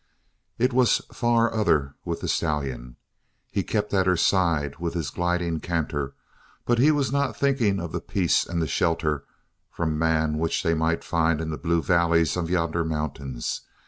It 0.57 0.73
was 0.73 0.97
far 1.13 1.53
other 1.53 1.93
with 2.05 2.21
the 2.21 2.27
stallion. 2.27 2.95
He 3.51 3.61
kept 3.61 3.93
at 3.93 4.07
her 4.07 4.17
side 4.17 4.77
with 4.79 4.95
his 4.95 5.11
gliding 5.11 5.59
canter 5.59 6.15
but 6.65 6.79
he 6.79 6.89
was 6.89 7.11
not 7.11 7.37
thinking 7.37 7.79
of 7.79 7.91
the 7.91 8.01
peace 8.01 8.43
and 8.43 8.59
the 8.59 8.67
shelter 8.67 9.25
from 9.69 9.99
man 9.99 10.39
which 10.39 10.63
they 10.63 10.73
might 10.73 11.03
find 11.03 11.39
in 11.39 11.51
the 11.51 11.55
blue 11.59 11.83
valleys 11.83 12.35
of 12.35 12.49
yonder 12.49 12.83
mountains. 12.83 13.61